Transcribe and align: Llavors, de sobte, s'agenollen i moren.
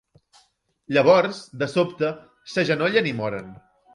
Llavors, 0.97 1.41
de 1.63 1.69
sobte, 1.75 2.11
s'agenollen 2.53 3.13
i 3.13 3.17
moren. 3.23 3.53